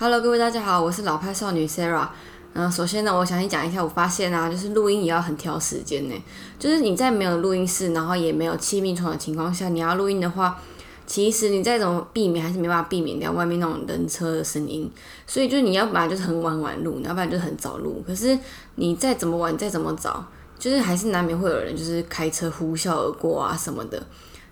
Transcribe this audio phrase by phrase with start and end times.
[0.00, 2.08] Hello，各位大家好，我是老派少女 Sarah。
[2.54, 6.14] 嗯、首先呢，我想先讲一下，我发现啊，就是录音也要很挑时间呢。
[6.58, 10.58] 就是你在没有录音室，然后也没有气密窗的情况下，你要录音的话，
[11.06, 14.90] 其实你再怎么避免，还是没办法避免掉外面那种人车的声音。
[15.26, 18.02] 所以就是你要不然就是很晚晚录，你要不然就是很早录。
[18.06, 18.38] 可是
[18.76, 20.24] 你再怎么晚，再怎么早，
[20.58, 24.02] 就是还是难免会有人就是开车呼啸而过啊什么的，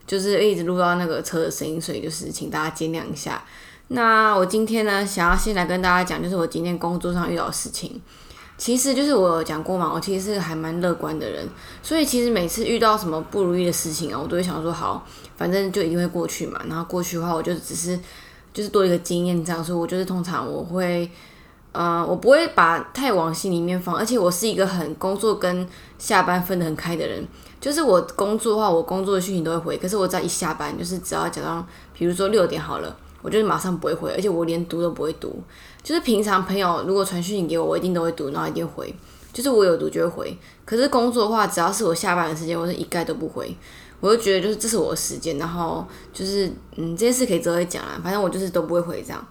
[0.07, 3.43] 就是一直录到那个车的声音，所以就是请大家见谅一下。
[3.89, 8.01] 那我今天呢，想要先来跟大家讲，就是我今天工作上遇到的事情。
[8.59, 11.49] 其实就是我有讲过嘛，我其实是还蛮乐观的人，
[11.81, 16.61] 所以其实每次遇到什么不如意的事情啊，我都会想说好，反正就一定会过去嘛。
[16.69, 17.99] 然后过去的话，我就只是
[18.53, 21.09] 就是多一个经验这样，所以我就是通常我会，
[21.71, 27.25] 呃，我不会把太往心里面放，而且我是一个很工作跟下班分得很开的人。
[27.61, 31.65] 就是我工作的话，我工作的讯息都会回，可是我只要一下班，就是只要假装，
[31.95, 32.97] 比如说六点好了。
[33.23, 35.43] 我就是马上不会回，而且我连读都不会读。
[35.83, 38.95] 就是平常朋友如果传讯息给我，我一定都会读，然后一定回。
[39.33, 40.39] 就是我有读就会回。
[40.65, 43.57] 可是工作的话，只要是我下班的时间，我是一概都不回。
[44.01, 48.01] 我就觉得就是这是我的时间，然后就是嗯，这件事可以之后讲啊。
[48.03, 49.27] 反正我就是都不会回这样。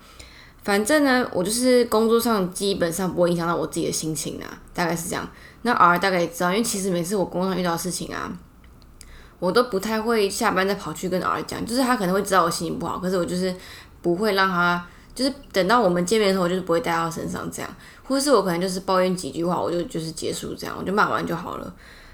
[0.64, 5.26] 反正呢，我就是工作上基本上不会影响到我自己的心情啊，大概是这样。
[5.62, 8.32] 那 R 大概也知道，因为其实每次我工作上遇到事情啊。
[9.40, 13.56] 我都不太会下班再跑去跟 R 讲，就是他可能会知道我心情不好，可是我就是
[14.16, 21.74] 不会让他，就是等到我们见面的时候，就是不会带到身上这样，或是我可能就是抱怨几句话，我就就是结束这样，我就骂完就好了。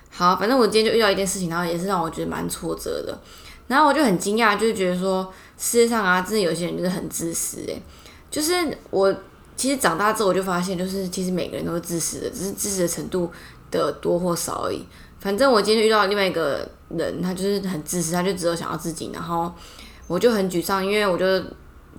[0.10, 3.20] 好，反正我今天就遇到一件事情，然后也是让我觉得蛮挫折的，
[3.68, 7.82] 然后我就很惊讶，就是觉得说世界上啊，真的有些人就是很自私诶、
[8.30, 8.54] 就是
[8.90, 9.14] 我
[9.56, 13.32] 其实长大之后我就发现，就是其实每个人都是自私的，只是自私的程度
[13.70, 14.86] 的多或少而已。
[15.20, 19.52] 反正我今天遇到另外一个人，他就是很自私，他就只有想要自己，然后
[20.08, 21.26] 我就很沮丧，因为我就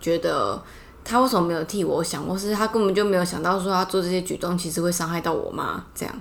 [0.01, 0.63] 觉得
[1.05, 6.15] 他为什么没有替我想，或是他根本就没有想到说他做这些举动其实会伤害到我妈这样，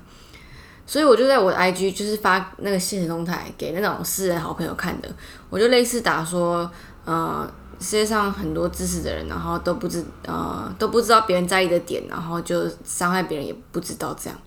[0.86, 5.10] 所以我就在我的 IG 就是发那个现实动态给那种私人好朋友看的，
[5.50, 6.70] 我就类似打说，
[7.06, 7.50] 呃，
[7.80, 14.40] 世界上很多自私的人，然后都不知呃都不知道别人在意的点，然后就伤害别人也不知道这样。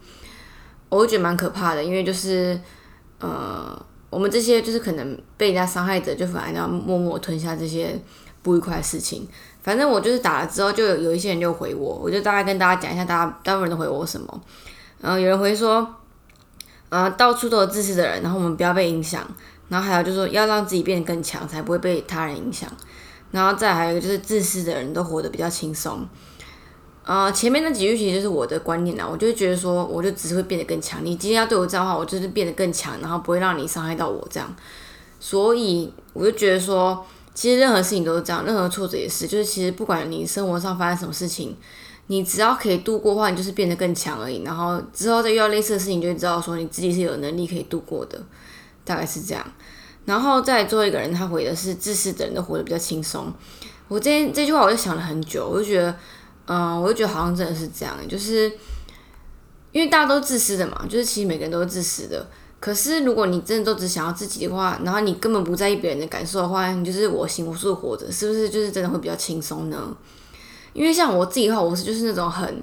[0.88, 2.58] 我会觉得蛮可怕的，因为就是
[3.18, 7.98] 呃，我们这些就是可能被人家伤害者，就反而要默默吞下这些
[8.46, 9.26] 不愉快的事情。
[9.60, 14.40] 反正我就是打了之后，就有有一些人就回我，我就大概跟大家讲一下，大家大部分人都回我什么。
[15.00, 15.92] 然后有人回说，
[16.88, 19.26] 呃，到处都有自私的人，然后我们不要被影响。
[19.68, 22.70] 然后还有就是说，要让自己变得更强，才不会被他人影响。
[23.32, 26.06] 然后再还有一个就是，自私的人都活得比较轻松。
[27.04, 31.04] 呃，前面那几句其实就是我的观念啦，我就觉得说，我就只是会变得更强。
[31.04, 34.54] 你今天要对我这样的话，我就是变得更强，然后不会让你伤害到我这样。
[35.18, 37.04] 所以我就觉得说，
[37.36, 41.54] 其实任何事情都是这样，任何挫折也是，就是其实不管你生活上发生什么事情，
[42.08, 44.42] 你只要可以度过的话，你就是变得更强而已。
[44.42, 48.20] 然后之后再遇到类似的事情，就会知道说你自己是有能力可以度过的，
[48.84, 49.46] 大概是这样。
[50.06, 53.32] 然后再做一个人，他回的是自私的人都活得比较轻松。
[53.86, 55.94] 我这这句话我就想了很久，我就觉得。
[56.48, 58.48] 嗯，我就觉得好像真的是这样，就是
[59.72, 62.24] 因为大家都自私的嘛，就是其实每个人都是自私的。
[62.58, 69.96] 可是如果你真的都只想要自己的话，然后你根本不在意别人的感受的话，你就是我行我素活着，是不是就是真的会比较轻松呢？
[70.72, 72.62] 因为像我自己的话，我是就是那种很，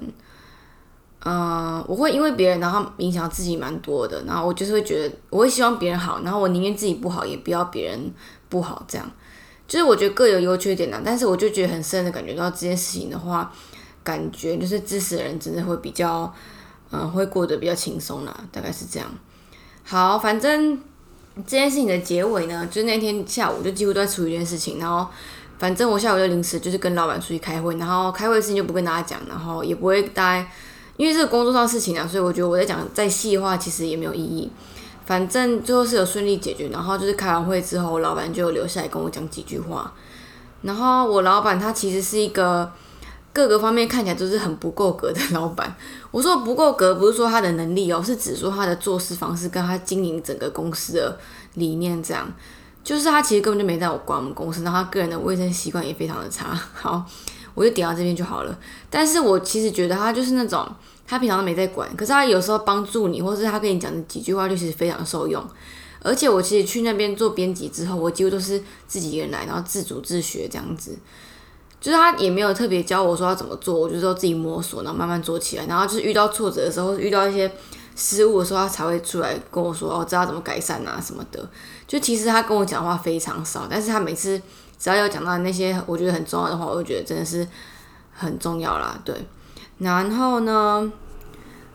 [1.24, 8.12] 嗯，我会因为别人然后影响自己蛮多的，然后我就是会觉得我会希望别人好，然后我宁愿自己不好，也不要别人
[8.48, 9.10] 不好，这样
[9.66, 11.00] 就是我觉得各有优缺点的。
[11.04, 13.52] 但是我就觉得很深的感觉到这件事情的话。
[14.04, 16.30] 感觉就是自私的人真的会比较，
[16.90, 19.08] 嗯，会过得比较轻松啦，大概是这样。
[19.86, 20.78] 好，反正
[21.36, 24.78] 这件事情的结尾呢，就是那天下午就几乎都在处理这件事情。
[24.78, 25.06] 然后，
[25.58, 30.48] 反正我下午就临时就是跟老板出去开会，然后开会的事情就不跟大家讲，然后也不会大家，
[30.96, 34.50] 因为这个工作上事情啊，所以我觉得我在讲再细的话其实也没有意义。
[35.04, 39.92] 反正最后是有顺利解决，然后就是开完会之后，老板就留下来跟我讲几句话。
[40.62, 42.72] 然后我老板他其实是一个。
[43.34, 45.76] 各个方面看起来都是很不够格的老板。
[46.10, 51.18] 我说不够格，不是说他的能力哦，是指说他的做事方式跟他经营整个公司的
[51.54, 52.32] 理念这样。
[52.84, 56.54] 就是他其实根本就没在我管我们公司，然后他个人的卫生习惯也非常的差。
[56.74, 57.04] 好，
[57.54, 58.58] 我就点到这边就好了。
[58.88, 60.64] 但是我其实觉得他就是那种，
[61.06, 65.42] 他平常都没在管，可是他有时候帮助你，或是他跟你讲的几句话，就其实非常受用。
[66.02, 70.94] 而且我其实去那边做编辑之后，我几乎都是自己一个人来，然后自主自学这样子。
[71.84, 75.66] 就是他也没有特别教我说要怎么做，我就说自己摸索，然后慢慢做起来。
[75.66, 77.52] 然后就是遇到挫折的时候，遇到一些
[77.94, 81.46] 失误的时候，他才会出来跟我说哦，知道怎么改善啊什么的。
[81.86, 84.40] 就其实他跟我讲话非常少，但是他每次
[84.78, 87.46] 只要有讲到那些我觉得很重要的话，我就觉得真的是
[88.14, 88.98] 很重要啦。
[89.04, 89.14] 对，
[89.76, 90.90] 然后呢，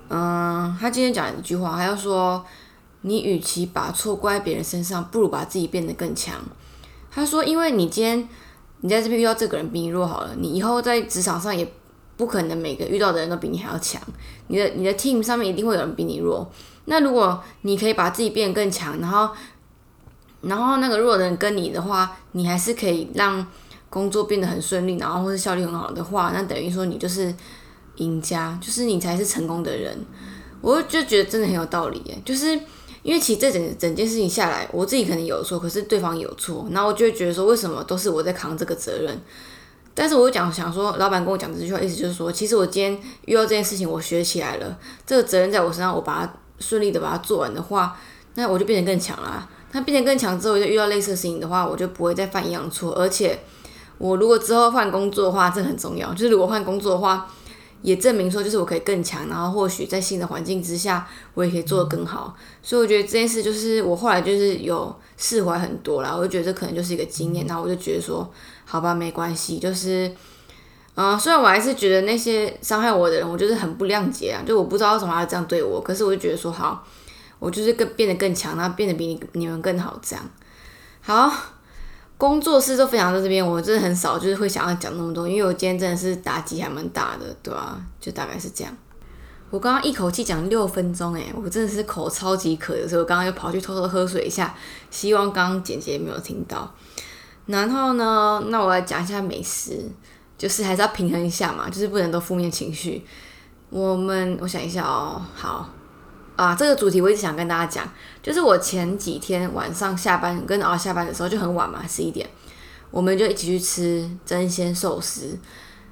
[0.10, 2.44] 嗯，他今天讲一句话，他要说，
[3.02, 6.34] 你与其把错怪在别人身上，不如把自己变得更强。
[7.12, 8.28] 他说，因为你今天
[8.82, 11.68] 你在这边遇到这个人比你弱好了，你以后在职场上也
[12.18, 14.02] 不可能每个遇到的人都比你还要强，
[14.48, 16.50] 你的你的 team 上面一定会有人比你弱。
[16.86, 19.30] 那如果你可以把自己变得更强，然后
[20.42, 23.46] 然后那个弱的人跟你的话，你还是可以让
[23.90, 27.34] 工作变得很顺利，然后或是效率很好的话，那等于说你就是
[27.98, 29.98] 赢家，就是你才是成功的人。
[30.62, 32.60] 我就觉得真的很有道理耶，就是
[33.04, 39.18] 因为其实这整整件事情下来，我自己可能有错，可是对方有错，然后我就会觉得说，为什么都是我在扛这个责任？
[39.96, 47.98] 但是我又讲想说，老板跟我讲这句话，意思就是说，其实我今天遇到这件事情，我学起来了，这个责任在我身上，我把它顺利的把它做完的话，
[48.36, 49.50] 那我就变得更强了。
[49.72, 52.94] 那变得更强之后，就遇到类似的事情的话，我就不会再犯一样错。
[52.94, 53.40] 而且，
[53.98, 56.12] 我如果之后换工作的话，这很重要。
[56.14, 57.30] 就是如果换工作的话，
[57.82, 62.36] 也证明说，就是我可以更强，然后或许在新的环境之下，我也可以做得更好。
[62.62, 66.16] 所以我觉得这件事就是我后来就是有释怀很多啦。
[66.16, 68.30] 我就觉得这可能就是一个经验，然后我就觉得说，
[68.66, 69.60] 好吧，没关系。
[69.60, 70.12] 就是，
[70.96, 75.82] 嗯，虽然我还是觉得那些伤害我的人，我就是很不谅解啊，就我不知道为什么要这样对我。
[75.82, 76.86] 可是我就觉得说，好。
[77.40, 80.30] 我就是更变得更强，然后变得比你你们更好，这样
[81.00, 81.32] 好。
[82.20, 87.80] 工作室都分享到这边，我真的很少就是会想要讲那么多，因为我今天真的是打击还蛮大的，对吧？
[87.98, 88.76] 就大概是这样。
[89.50, 94.54] 我刚刚一口气讲六分钟，诶，我真的是口超级渴的，所以我刚刚又跑去偷偷喝水一下，
[94.92, 96.70] 希望刚刚姐姐没有听到。
[97.46, 99.90] 然后呢，那我来讲一下美食，
[100.38, 103.06] 就是还是要平衡一下嘛，就是不能都负面情绪。
[103.70, 105.70] 我们我想一下哦，好。
[106.40, 107.94] 啊，这个主题我一直想跟大家讲，
[108.24, 112.26] 就是我前几天晚上下班跟熬下班的时候就很晚嘛，十一点，
[112.92, 115.38] 我们就一起去吃真鲜寿司。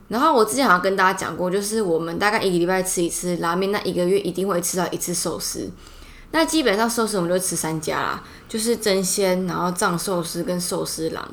[0.08, 5.70] 然后我之前好像跟大家讲过，就是我们大概一个礼拜吃一次拉面，那一个月一定会吃到一次寿司。
[6.32, 11.28] 那基本上寿司我们就吃三家啦，就是真鲜，然后藏寿司跟寿司郎，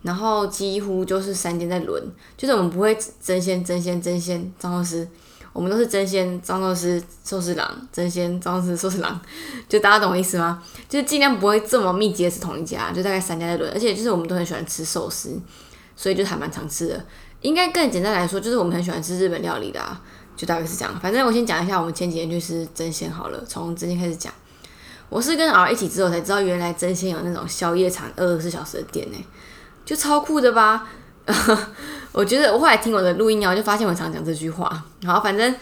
[0.00, 2.02] 然后几乎就是三间在轮，
[2.34, 5.06] 就是我们不会真鲜真鲜真鲜藏寿司。
[5.54, 9.18] 我们都是真鲜张寿司寿司郎，真鲜张寿司寿司郎，
[9.66, 10.62] 就大家懂我意思吗？
[10.88, 15.40] 就是尽量不会这么密集的是同一家，就大概三家在轮，而且就是我们都很喜欢吃寿司，
[15.96, 17.06] 所以就还蛮常吃的。
[17.40, 20.00] 应该更简单来说，就是我们很喜欢吃日本料理的，啊，
[20.36, 20.98] 就大概是这样。
[21.00, 24.32] 反正我先讲一下，我们前几天去吃真鲜好了，从真鲜开始讲。
[25.08, 29.18] 我是跟 R 一起之后才知道，原来真鲜有那种宵夜场二十四小时的店呢，
[29.84, 30.88] 就超酷的吧。
[32.14, 34.84] 我觉得我后来听我的录音啊，我就发现我常讲这句话。
[35.04, 35.52] 好，反正，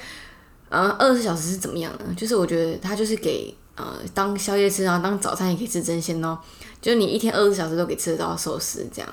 [0.68, 2.14] 嗯，二十四小时是怎么样呢？
[2.14, 6.38] 就是我觉得它就是给呃当宵夜吃，然后当早餐也可以吃真鲜哦。
[6.82, 9.10] 就你一天二十四小时都可以吃得到寿司这样。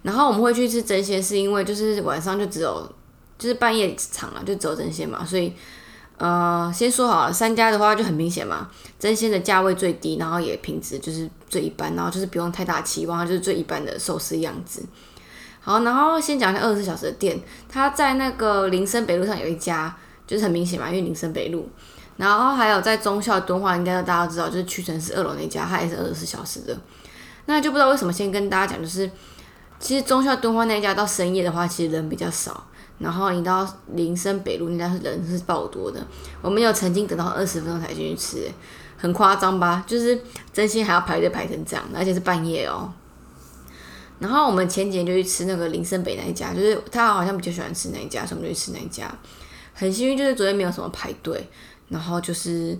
[0.00, 2.90] 然后我们会去吃真鲜，是因为就是晚上就只有
[3.38, 5.22] 就是半夜场啊，就只有真鲜嘛。
[5.22, 5.52] 所以，
[6.16, 14.82] 呃，先说好了，三家的话就很明显嘛，真鲜的价位最低，然后也品质就是最一般，然后就是不用太大期望，就是最一般的寿司样子。
[15.60, 19.94] 好，然后先讲一下二十四小时的店，它在那个林森北路上有一家，
[20.26, 21.68] 就是很明显嘛，因为林森北路。
[22.16, 26.76] 然后还有在中校敦化，应该大家都知道，就是屈臣氏二楼那家，它也是二十四小时的。
[27.46, 29.10] 那就不知道为什么，先跟大家讲，就是
[29.78, 32.66] 其实中校敦化那家到深夜的话，其实人比较少。
[32.98, 35.98] 然后你到林森北路那家是人是爆多的，
[36.42, 38.50] 我们有曾经等到二十分钟才进去吃，
[38.98, 39.82] 很夸张吧？
[39.86, 40.20] 就是
[40.52, 42.92] 真心还要排队排成这样，而且是半夜哦。
[44.20, 49.10] 然后我们前几天就去吃那个林森北那一家，就是他好像比较喜欢吃那一家，所以我们就去吃那一家。
[49.72, 51.48] 很幸运，就是昨天没有什么排队，
[51.88, 52.78] 然后就是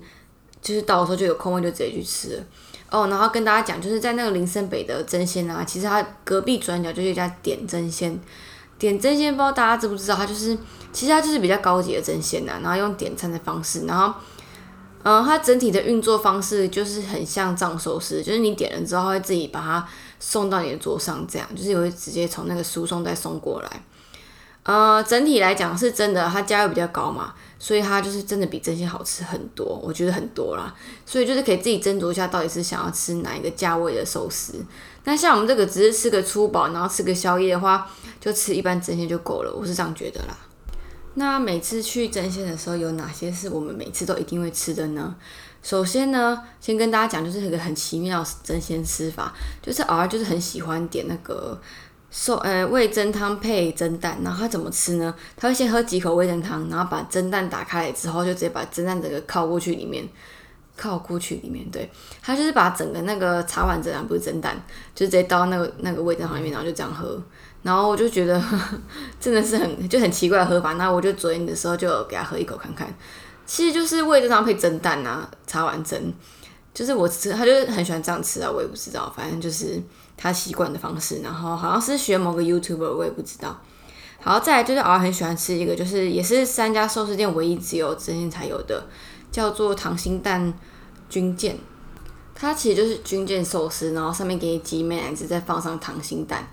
[0.61, 2.45] 就是到的时候就有空位，就直接去吃。
[2.91, 8.21] 哦，然后跟大家讲，就是在那个林森北的真鲜啊，其实它隔壁转角就是一家点真鲜。
[8.79, 10.55] 点真鲜，不知道大家知不知道，它就是
[10.93, 14.13] 其实它就是比较高级的真鲜呐，然后用点餐的方式，然后
[15.05, 19.89] 嗯，它整体的运作方式就是很像藏寿司，就是你点了之后，会自己把它。
[20.21, 23.83] 送到你的桌上，这样就是会直接从那个输送带送过来。
[24.63, 30.73] 呃，整体来讲是真的，它价位比较高嘛，所以它就是真的比真心好吃很多，我觉得很多啦。
[31.07, 34.63] 所以就是可以自己斟酌一下，到底是想要吃哪一个价位的寿司。
[35.05, 40.37] 那像我们这个只是吃个粗饱，然后吃个宵夜的话，就吃一般真鲜就够了，我是这样觉得啦。
[41.15, 45.17] 那每次去真鲜的时候，有哪些是我们每次都一定会吃的呢？
[45.63, 51.61] 首先呢，先跟大家讲，就是一个很奇妙真鲜吃法，就是偶尔就是很喜欢点那个
[52.11, 55.15] 寿呃味增汤配蒸蛋，然后他怎么吃呢？
[55.37, 60.09] 他会先喝几口味增汤，然后把蒸蛋打开来之后，就直接把蒸蛋整个靠过去里面，
[60.77, 61.91] 靠过去里面，对，
[62.23, 64.57] 他就是把整个那个茶碗蒸蛋不是蒸蛋，
[64.95, 67.23] 就直接倒那个那个味增汤里面，然后就这样喝。
[67.63, 68.43] 然后我就觉得
[69.21, 70.73] 真的是很就很奇怪的喝法。
[70.73, 72.89] 那我就昨天的时候就给他喝一口看看，
[73.51, 76.01] 其实就是味噌汤配蒸蛋啊，茶碗蒸，
[76.73, 79.83] 就是我吃他就是很喜欢这样吃啊，我也不知道，反正就是
[80.17, 81.19] 他习惯的方式。
[81.19, 83.61] 然后好像是学某个 YouTuber，我也不知道。
[84.21, 88.87] 好，再来就是偶尔很喜欢吃一个，就是也是三家寿司店唯一只有之前才有的，
[89.33, 90.55] 叫做溏心蛋
[91.09, 91.59] 军舰。
[92.33, 96.49] 它其实就是军舰寿司，然后上面给你挤美奶滋，再放上溏心蛋。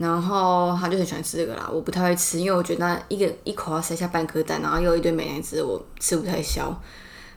[0.00, 6.74] 然后他就很喜欢吃这个啦，我不太会吃，因为我觉得那一个一口要塞下半颗蛋，然后又一堆美奶滋，我吃不太消。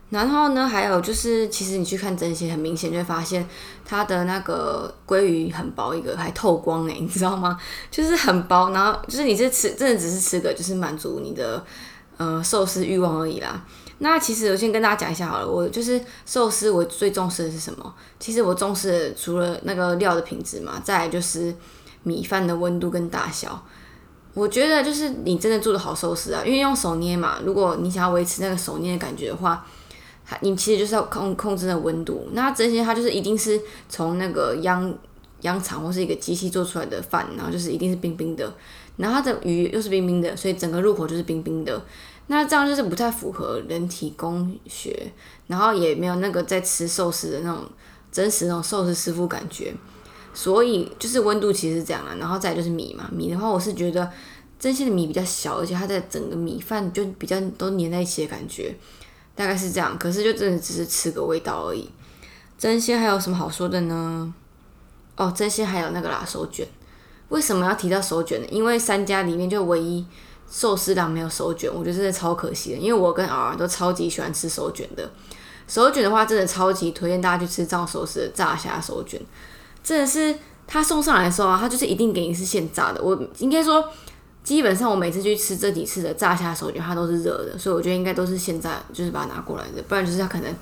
[0.10, 3.46] 然后呢，还有就是，其实你去看真心，很明显就会发现
[3.84, 7.60] 它的那个鲑鱼很薄一个，还透光诶，你知道吗？
[7.92, 11.62] 就是很薄，然后就是你是吃，真的只是吃个，就是满足你的
[12.16, 13.62] 呃寿司欲望而已啦。
[13.98, 17.94] 那其实我先跟大家讲一下好了，我就是寿司，我最重视的是什么？
[18.22, 21.54] 其实我重视的除了那个料的品质嘛，再来就是。
[22.04, 23.66] 米饭的温度跟大小，
[24.34, 27.40] 我觉得就是你真的做的好寿司啊，因为用手捏嘛。
[27.46, 29.66] 如果你想要维持那个手捏的感觉的话，
[30.42, 32.28] 你其实就是要控控制那温度。
[32.32, 34.94] 那这些它就是一定是从那个央
[35.42, 38.54] 央厂或是一个机器做出来的饭，然后就是一定是冰冰的。
[38.98, 41.82] 然后它的鱼又是冰冰的，所以整个入口就是冰冰的。
[42.28, 45.12] 那这样就是不太符合人体工学，
[45.48, 47.66] 然后也没有那个在吃寿司的那种
[48.12, 49.74] 真实那种寿司师傅感觉。
[50.34, 54.10] 所以就是温度其实是这样啊，然后再就是米嘛，米的话我是觉得
[54.60, 58.76] 真鲜的米比较小，而且它在整个米饭就比较都粘在一起的感觉，
[59.36, 59.98] 大概是这样。
[60.00, 61.90] 可是就真的只是吃个味道而已。
[62.58, 64.34] 真鲜还有什么好说的呢？
[65.18, 66.66] 哦，真鲜还有那个啦手卷。
[67.30, 68.48] 为什么要提到手卷呢？
[68.50, 70.06] 因为三家里面就唯一
[70.50, 72.78] 寿司郎没有手卷，我觉得真的超可惜的。
[72.78, 75.12] 因为我跟敖敖都超级喜欢吃手卷的。
[75.68, 79.20] 手卷的话，真的超级推荐大家去吃藏寿司的炸虾手卷。
[79.84, 80.34] 真的是
[80.66, 83.04] 他送上来的时候啊，他就是一定给你是现炸的。
[83.04, 83.84] 我应该说，
[84.44, 90.56] 基本上我每次去吃这几次的炸虾手卷，它都是热的，所以我觉得应该都是现在就是把它拿过来的，不然就是他可能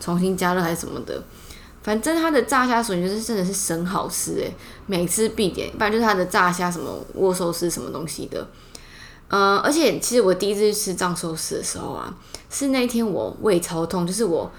[0.00, 1.22] 重新加热还是什么的。
[1.82, 4.52] 反正他的炸虾手卷是真的是神好吃诶，
[4.86, 5.70] 每次必点。
[5.72, 8.46] 不然就是他的炸虾什么握寿司什么东西的。
[9.28, 12.12] 嗯，而且其实我第一次去吃藏寿司的时候啊，
[12.50, 14.50] 是那一天我胃超痛，就是我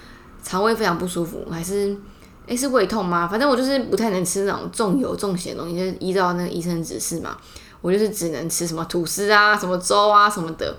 [0.43, 1.97] 肠胃非常不舒服，还是。
[2.47, 3.27] 诶，是胃痛吗？
[3.27, 7.35] 反正我就是不太能吃那种重油重咸的东西，就是依照那个医生指示嘛，
[7.81, 10.75] 我就是只能吃什么吐司啊、什么粥啊什么的。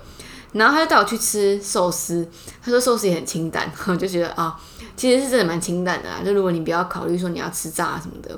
[0.53, 2.27] 然后他就带我去吃寿司，
[2.63, 4.59] 他说寿司也很清淡， 我就觉得啊，
[4.97, 6.23] 其实是真的蛮清淡的啊。
[6.25, 8.31] 就如果你不要考虑说你要吃炸什么的，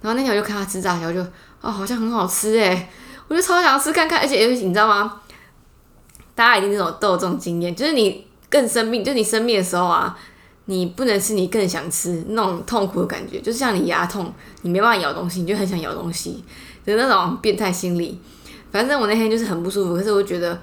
[0.00, 1.20] 然后那天我就看他吃炸，然后就
[1.60, 2.88] 哦，好像很好吃诶，
[3.28, 4.20] 我就超想要吃看看。
[4.20, 5.20] 而且你知道吗？
[6.36, 10.16] 大家一定都有这种经验，就是你更生病，就你生病的时候啊。
[10.66, 16.42] 你不能吃，你更想吃那种痛苦的感觉，就是像你牙痛，你没办法咬东西，你就很想咬东西
[16.86, 18.18] 的那种变态心理。
[18.72, 20.58] 反正我那天就是很不舒服，可是我觉得，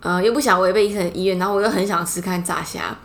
[0.00, 2.96] 呃，又不想违背医生的意愿，然后我又很想吃看炸虾，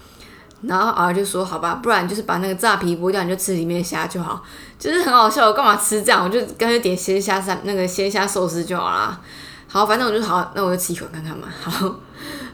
[0.64, 4.44] 然后儿就说好吧，不然就是把那个炸皮剥掉，你就吃里面的虾就好，
[4.78, 5.48] 就是很好笑。
[5.48, 6.24] 我干嘛吃这样？
[6.24, 9.20] 我就干脆点鲜虾三那个鲜虾寿司就好啦。
[9.68, 11.48] 好，反正我就好，那我就吃一口看看嘛。
[11.62, 11.96] 好。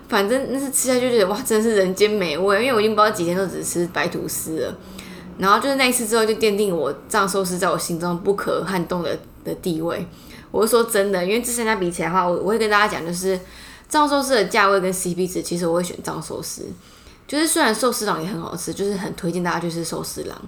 [0.10, 2.66] 反正那是吃下去就觉得哇，真是人间美味。
[2.66, 4.78] 因为我已经不知道几天都只吃白吐司了，
[5.38, 10.06] 然后就是那一次之后就奠定我藏寿司在我心中不可撼动的的地位。
[10.52, 13.40] 我是说真的，因为这三家比起来的话，我我会跟大家讲，就是
[13.88, 16.66] 藏寿司的价位跟 CP 值，其实我会选藏寿司。
[17.28, 20.42] 就是虽然寿司郎也很好吃，就是很推荐大家去吃寿司郎。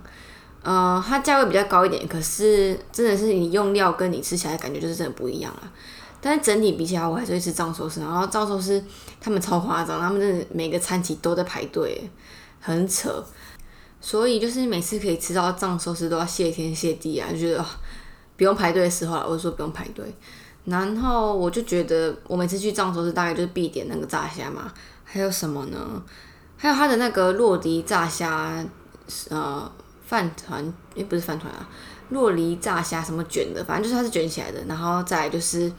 [0.63, 5.71] 呃，它价位比较高一点，可是真的是你用料跟你吃起来感觉就是真的不一样了。
[6.23, 7.99] 但是整体比起来，我还是会吃藏寿司。
[7.99, 8.81] 然后藏寿司
[9.19, 12.07] 他们超夸张，他们真的每个餐期都在排队，
[12.59, 13.23] 很扯。
[13.99, 17.65] 所以就是每次可以吃到藏寿司都要谢天谢地啊，就觉得
[18.37, 20.05] 不用排队的时候，我就说不用排队。
[20.65, 24.71] 然后我就觉得我每次去藏寿司大概就是必点那个炸虾嘛，
[25.03, 26.03] 还有什么呢？
[26.55, 28.63] 还有它的那个洛迪炸虾，
[29.29, 29.71] 呃，
[30.05, 31.67] 饭团，也，不是饭团啊，
[32.09, 34.63] 洛梨炸虾什么卷的，反正就是它是卷起来的。
[34.67, 35.71] 然后再就是。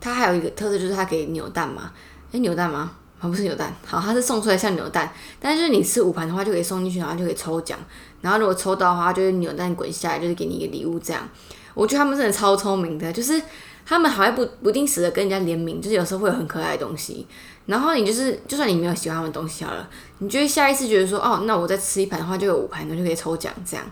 [0.00, 1.92] 它还有一个特色就是它可以扭蛋嘛？
[2.32, 2.92] 诶，扭蛋吗？
[3.20, 7.76] 啊，不是扭蛋，好，它是送出来像扭蛋，但是你吃五盘的话就可以送进去，然后就可以抽奖，
[8.20, 11.28] 然后如果抽到的话，就是扭蛋滚下来，就是给你一个礼物这样。
[11.74, 13.42] 我觉得他们真的超聪明的，就是
[13.84, 17.26] 他们好像不不定时的跟人家联名，就是有时候会有很可爱的东西，
[17.66, 19.88] 然后你就是就算你没有喜欢他们东西好了，
[20.18, 23.84] 你就会下一次觉得说，哦，那我再吃一盘的话就有五盘，那就可以抽奖这样。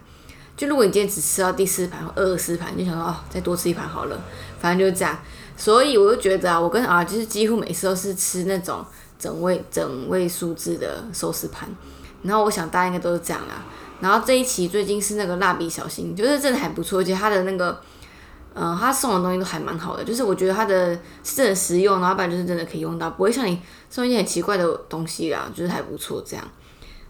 [0.56, 4.18] 就如果你今天只吃到第四盘或二十盘，你就想说，哦，再多吃一盘好了，
[4.58, 5.18] 反正就是这样。
[5.56, 8.84] 所以我就觉得啊，我跟啊就是几乎每次都是吃那种
[9.18, 11.68] 整位整位数字的寿司盘，
[12.22, 13.62] 然后我想大家应该都是这样啦。
[14.00, 17.80] 然后这一期最近是那个蜡笔小新，就是真的还不错，而且它的那个
[18.54, 26.44] 嗯，他送的东西都还蛮好的，就是我觉得他的是真的实用，然后不然就是真的可以用到，不会像你送一些很奇怪的东西啦，就是还不错这样。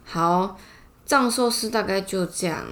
[0.05, 0.57] 好，
[1.05, 2.63] 藏寿司大概就这样。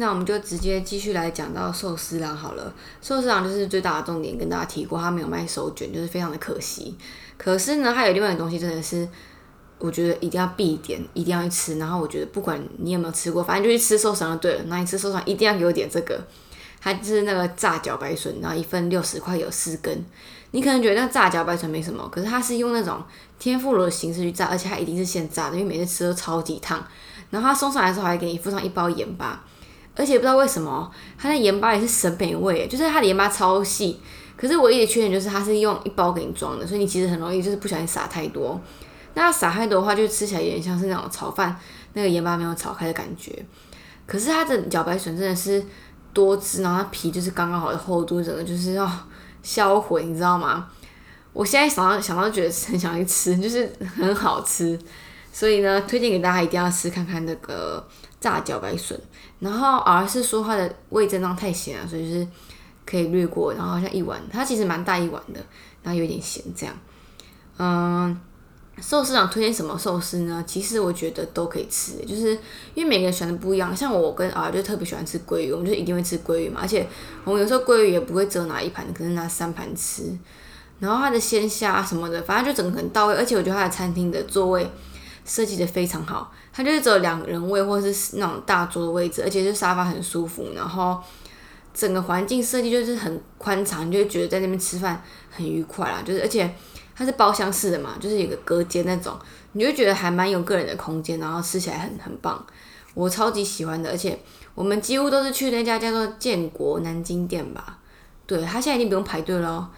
[0.00, 2.72] 那我们就直接继续来讲到寿司郎好了。
[3.02, 6.96] 寿司郎就是最大的重点，跟大家提过，他没有卖手卷，就是非常的可惜。
[7.36, 9.08] 可是呢，还有另外一个东西，真的是
[9.80, 11.78] 我觉得一定要必点，一定要去吃。
[11.78, 14.62] 然后我觉得不管你有没有吃过，反正就去吃寿司郎就对了。
[14.68, 16.24] 那你吃寿司郎一定要给我点这个，
[16.80, 20.04] 它就是那个炸茭白笋，然后一份六十块有四根。
[20.52, 23.02] 你可能觉得那炸茭白笋没什么，可是它是用那种
[23.40, 26.86] 天妇罗的形式去炸，而且它一定是现炸的，因为每次吃都超级烫。
[27.30, 29.44] 然后它送上来的时候还给你附上一包盐巴。
[29.98, 34.00] 而且不知道为什么，它的盐巴也是审美味，就是它的盐巴超细。
[34.36, 38.58] 可是唯一的缺点就是它是用一包给你装的，所以你其实很容易就是不小心撒太多。
[39.14, 41.58] 那撒太多的话，就吃起来有点像是那种炒饭
[41.94, 43.44] 那个盐巴没有炒开的感觉。
[44.06, 45.60] 可是它的茭白笋真的是
[46.12, 48.88] 多汁，然后它皮就是刚刚好的厚度，整个就是要
[49.42, 50.68] 销毁，你知道吗？
[51.32, 54.78] 我现在想到想到觉得很想去吃，就是很好吃。
[55.32, 57.84] 所以呢，推荐给大家一定要吃看看那个
[58.20, 58.98] 炸茭白笋。
[59.40, 62.28] 然后而是说它的味增汤太咸了，所以就是
[62.84, 63.54] 可以略过。
[63.54, 65.40] 然后好像一碗，它其实蛮大一碗的，
[65.82, 66.74] 然后有点咸这样。
[67.58, 68.20] 嗯，
[68.80, 70.44] 寿司长推荐什么寿司呢？
[70.46, 72.36] 其实我觉得都可以吃，就是
[72.74, 73.76] 因为每个人喜欢的不一样。
[73.76, 76.60] 像我跟儿就特别喜欢吃鲑鱼，我们就一定会吃鲑鱼嘛。
[76.62, 76.86] 而且
[77.24, 80.02] 我们有时候鲑鱼也不会只有拿一盘，可能拿三盘吃。
[80.80, 83.14] 然后它的鲜虾什么的，反正就整个很到位。
[83.14, 84.68] 而且我觉得它的餐厅的座位。
[85.28, 90.98] 设计的非常好，它就是只有两人位或者是那种大桌的位置，而且就沙发很舒服，然后
[91.74, 96.02] 整个环境设计就是很宽敞，你就会觉得在那边吃饭很愉快啦。
[96.02, 96.50] 就是而且
[96.96, 99.14] 它是包厢式的嘛，就是有个隔间那种，
[99.52, 102.42] 你就觉得还蛮有个人的空间，然后吃起来很很棒，
[102.94, 103.90] 我超级喜欢的。
[103.90, 104.18] 而且
[104.54, 107.78] 我们几乎都是去那家叫做建国南京店吧，
[108.26, 109.70] 对，它现在已经不用排队了。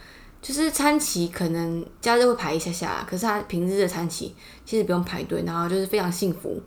[0.43, 6.61] 就是餐期可能假日会排一下下，可是他平日的餐期其实不用排队，然后就是非常幸福，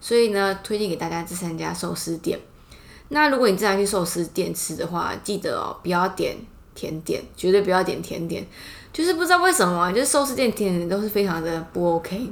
[0.00, 2.38] 所以呢，推荐给大家这三家寿司店。
[3.10, 6.36] 那如果你自然去寿司店吃的话，记得哦，不要点
[6.74, 8.46] 甜点，绝对不要点甜点。
[8.92, 12.30] 就是不知道为什么，就是寿司店甜点都是非常的不 OK。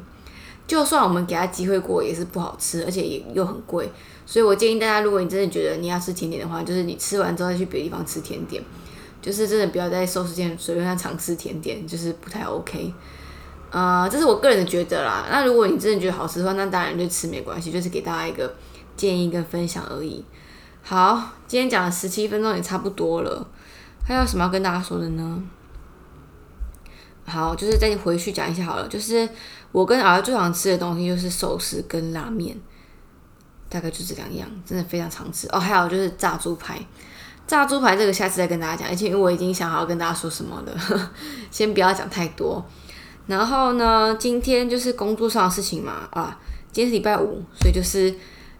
[0.67, 3.89] 就算我们给他机会过，也是不好吃，而且也又很贵。
[4.25, 8.63] 所以我建议大家，如果你真的觉得你要吃甜点的话，就是你吃完之后再去别的地方吃甜点。
[9.27, 12.95] 就是真的不要在寿司店随便尝试甜点，就是不太 OK。
[13.73, 15.27] 呃，这是我个人的觉得啦。
[15.29, 18.55] 那如果你真的觉得好吃的话，那当然就吃没关系，就是给大家一个
[18.97, 20.25] 建议跟分享而已。
[20.85, 23.45] 好，今天讲了十七分钟也差不多了，
[24.07, 25.43] 还有什么要跟大家说的呢？
[27.27, 28.87] 好，就是再回去讲一下好了。
[28.87, 29.29] 就是
[29.73, 32.57] 我跟儿子最常吃的东西就是寿司跟拉面，
[33.69, 35.59] 大概就这两样，真的非常常吃哦。
[35.59, 36.81] 还有就是炸猪排。
[37.47, 41.11] 炸猪排这个下次再跟大家讲，而且因为我已经想好要跟大家说什么了，
[41.51, 42.65] 先不要讲太多。
[43.27, 46.39] 然后呢，今天就是工作上的事情嘛，啊，
[46.73, 48.11] 今天是礼拜五，所以就是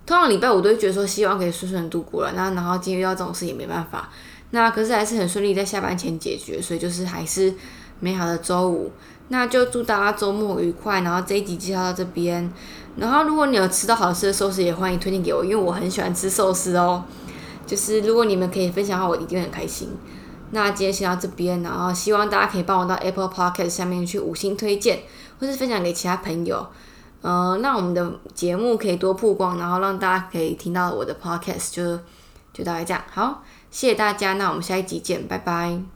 [0.05, 4.09] 通常礼拜五都会觉得说希望可以顺顺度过了，那然后今天遇到这种事也没办法，
[4.51, 7.55] 那可是还是很顺利在下班前解决，所以就是还是
[8.01, 8.91] 美好的周五。
[9.29, 12.49] 那就祝大家周末愉快，然后这一集介绍到这边。
[12.97, 17.05] 然后如果你有吃到好吃的寿司，也欢迎推荐给我，因为我很喜欢吃寿司哦。
[17.67, 19.91] 就是如果你们可以分享的话，我一定很开心。
[20.53, 25.01] 那今天先到这边，然后希望大家可以帮我到 Apple Podcast 下面去五星推荐，
[25.41, 26.65] 或是分享给其他朋友，
[27.21, 31.99] 呃，让我们的节目可以多曝光，然后让大家可以听到我的 Podcast，就
[32.53, 33.03] 就大概这样。
[33.11, 35.96] 好，谢谢大家，那我们下一集见，拜拜。